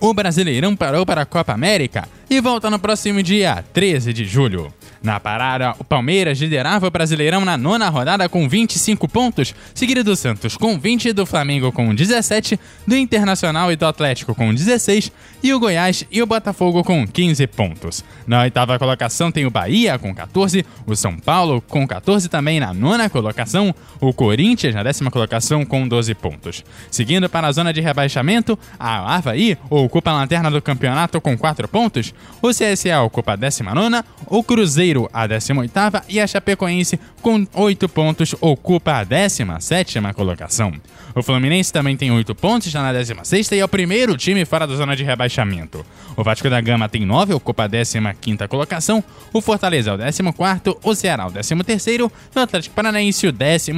O 0.00 0.14
Brasileirão 0.14 0.74
parou 0.74 1.04
para 1.04 1.20
a 1.20 1.26
Copa 1.26 1.52
América 1.52 2.08
e 2.30 2.40
volta 2.40 2.70
no 2.70 2.78
próximo 2.78 3.22
dia 3.22 3.62
13 3.74 4.14
de 4.14 4.24
julho. 4.24 4.72
Na 5.02 5.18
parada, 5.18 5.74
o 5.78 5.84
Palmeiras 5.84 6.38
liderava 6.38 6.86
o 6.86 6.90
Brasileirão 6.90 7.42
na 7.42 7.56
nona 7.56 7.88
rodada 7.88 8.28
com 8.28 8.46
25 8.46 9.08
pontos, 9.08 9.54
seguido 9.74 10.04
do 10.04 10.14
Santos 10.14 10.58
com 10.58 10.78
20, 10.78 11.14
do 11.14 11.24
Flamengo 11.24 11.72
com 11.72 11.94
17, 11.94 12.60
do 12.86 12.94
Internacional 12.94 13.72
e 13.72 13.76
do 13.76 13.86
Atlético 13.86 14.34
com 14.34 14.52
16 14.52 15.10
e 15.42 15.54
o 15.54 15.58
Goiás 15.58 16.04
e 16.10 16.20
o 16.20 16.26
Botafogo 16.26 16.84
com 16.84 17.06
15 17.06 17.46
pontos. 17.46 18.04
Na 18.26 18.42
oitava 18.42 18.78
colocação 18.78 19.32
tem 19.32 19.46
o 19.46 19.50
Bahia 19.50 19.98
com 19.98 20.14
14, 20.14 20.66
o 20.86 20.94
São 20.94 21.16
Paulo 21.16 21.62
com 21.62 21.88
14 21.88 22.28
também 22.28 22.60
na 22.60 22.74
nona 22.74 23.08
colocação, 23.08 23.74
o 24.02 24.12
Corinthians 24.12 24.74
na 24.74 24.82
décima 24.82 25.10
colocação 25.10 25.64
com 25.64 25.88
12 25.88 26.14
pontos. 26.14 26.62
Seguindo 26.90 27.26
para 27.26 27.46
a 27.46 27.52
zona 27.52 27.72
de 27.72 27.80
rebaixamento, 27.80 28.58
a 28.78 29.16
Havaí 29.16 29.56
ocupa 29.70 30.10
a 30.10 30.14
lanterna 30.14 30.50
do 30.50 30.60
campeonato 30.60 31.22
com 31.22 31.38
4 31.38 31.66
pontos, 31.68 32.12
o 32.42 32.50
CSA 32.50 33.00
ocupa 33.00 33.32
a 33.32 33.36
19, 33.36 34.04
o 34.26 34.42
Cruzeiro 34.42 34.89
a 35.12 35.26
18 35.26 35.72
e 36.08 36.20
a 36.20 36.26
Chapecoense 36.26 36.98
com 37.22 37.46
8 37.54 37.88
pontos 37.88 38.34
ocupa 38.40 38.94
a 38.94 39.04
17 39.04 39.98
colocação. 40.14 40.72
O 41.14 41.22
Fluminense 41.22 41.72
também 41.72 41.96
tem 41.96 42.10
8 42.10 42.34
pontos, 42.34 42.68
está 42.68 42.82
na 42.82 42.92
16 42.92 43.52
e 43.52 43.58
é 43.58 43.64
o 43.64 43.68
primeiro 43.68 44.16
time 44.16 44.44
fora 44.44 44.66
da 44.66 44.74
zona 44.74 44.94
de 44.94 45.02
rebaixamento. 45.02 45.84
O 46.16 46.22
Vasco 46.22 46.48
da 46.48 46.60
Gama 46.60 46.88
tem 46.88 47.04
9, 47.04 47.34
ocupa 47.34 47.64
a 47.64 47.68
15 47.68 48.48
colocação, 48.48 49.02
o 49.32 49.40
Fortaleza 49.40 49.90
é 49.90 49.94
o 49.94 49.98
14, 49.98 50.78
o 50.82 50.94
Ceará 50.94 51.26
o 51.26 51.30
13 51.30 52.02
o 52.02 52.38
Atlético 52.38 52.74
Paranaense 52.74 53.26
o 53.26 53.32
12 53.32 53.72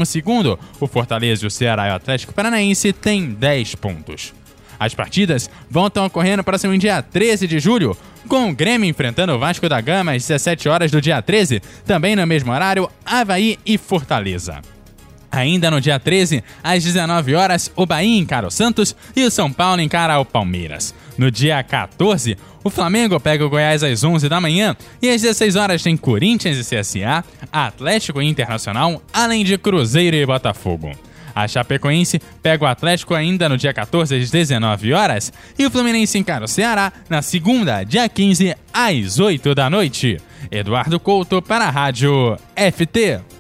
o 0.81 0.87
Fortaleza, 0.87 1.47
o 1.47 1.51
Ceará 1.51 1.89
e 1.89 1.91
o 1.91 1.95
Atlético 1.95 2.35
Paranaense 2.35 2.93
têm 2.93 3.31
10 3.31 3.75
pontos. 3.77 4.35
As 4.79 4.95
partidas 4.95 5.51
vão 5.71 5.87
estar 5.87 6.05
ocorrendo 6.05 6.43
para 6.43 6.57
o 6.57 6.79
dia 6.79 7.03
13 7.03 7.47
de 7.47 7.59
julho, 7.59 7.97
com 8.29 8.51
o 8.51 8.55
Grêmio 8.55 8.89
enfrentando 8.89 9.33
o 9.33 9.39
Vasco 9.39 9.69
da 9.69 9.81
Gama 9.81 10.13
às 10.13 10.27
17 10.27 10.69
horas 10.69 10.91
do 10.91 11.01
dia 11.01 11.21
13, 11.21 11.61
também 11.87 12.17
no 12.17 12.27
mesmo 12.27 12.53
horário, 12.53 12.89
Havaí 13.05 13.59
e 13.65 13.77
Fortaleza. 13.77 14.61
Ainda 15.31 15.71
no 15.71 15.81
dia 15.81 15.99
13, 15.99 16.45
às 16.63 16.85
19 16.85 17.35
horas, 17.35 17.73
o 17.75 17.87
Bahia 17.87 18.19
encara 18.19 18.47
o 18.47 18.51
Santos 18.51 18.95
e 19.17 19.25
o 19.25 19.31
São 19.31 19.51
Paulo 19.51 19.81
encara 19.81 20.19
o 20.19 20.27
Palmeiras. 20.27 20.95
No 21.17 21.31
dia 21.31 21.63
14, 21.63 22.37
o 22.63 22.69
Flamengo 22.69 23.19
pega 23.19 23.45
o 23.45 23.49
Goiás 23.49 23.83
às 23.83 24.05
11 24.05 24.29
da 24.29 24.41
manhã 24.41 24.77
e 25.01 25.09
às 25.09 25.23
16 25.23 25.57
horas 25.57 25.83
tem 25.83 25.97
Corinthians 25.97 26.59
e 26.59 26.77
CSA, 26.77 27.25
Atlético 27.51 28.21
e 28.21 28.29
Internacional, 28.29 29.03
além 29.11 29.43
de 29.43 29.57
Cruzeiro 29.57 30.17
e 30.17 30.27
Botafogo. 30.27 30.93
A 31.35 31.49
Chapecoense 31.49 32.21
pega 32.43 32.65
o 32.65 32.69
Atlético 32.69 33.15
ainda 33.15 33.49
no 33.49 33.57
dia 33.57 33.73
14 33.73 34.15
às 34.15 34.31
19 34.31 34.93
horas 34.93 35.33
e 35.59 35.65
o 35.65 35.71
Fluminense 35.71 36.19
encara 36.19 36.45
o 36.45 36.49
Ceará 36.49 36.93
na 37.09 37.23
segunda, 37.23 37.85
dia 37.85 38.09
15 38.09 38.55
às 38.73 39.19
8 39.19 39.55
da 39.55 39.71
noite. 39.71 40.19
Eduardo 40.51 40.99
Couto 40.99 41.41
para 41.41 41.67
a 41.67 41.71
Rádio 41.71 42.37
FT. 42.57 43.32